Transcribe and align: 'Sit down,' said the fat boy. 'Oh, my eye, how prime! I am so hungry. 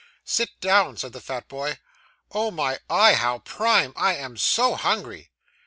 'Sit 0.25 0.59
down,' 0.59 0.97
said 0.97 1.13
the 1.13 1.21
fat 1.21 1.47
boy. 1.47 1.77
'Oh, 2.31 2.49
my 2.49 2.79
eye, 2.89 3.13
how 3.13 3.37
prime! 3.37 3.93
I 3.95 4.15
am 4.15 4.35
so 4.35 4.73
hungry. 4.73 5.29